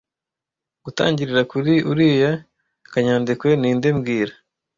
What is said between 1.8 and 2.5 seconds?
uriya